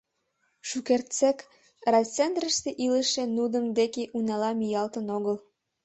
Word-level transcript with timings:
Шукертсек 0.69 1.37
райцентрыште 1.91 2.69
илыше 2.85 3.23
нудым 3.37 3.65
деке 3.77 4.03
унала 4.17 4.51
миялтын 4.59 5.05
огыл. 5.17 5.37